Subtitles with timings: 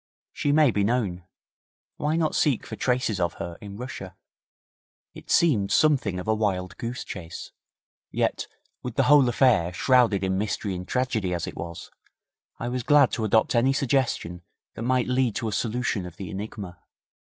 [0.33, 1.25] She may be known.
[1.97, 4.15] Why not seek for traces of her in Russia?'
[5.13, 7.51] It seemed something of a wild goose chase,
[8.09, 8.47] yet
[8.81, 11.91] with the whole affair shrouded in mystery and tragedy as it was,
[12.57, 14.41] I was glad to adopt any suggestion
[14.73, 16.79] that might lead to a solution of the enigma.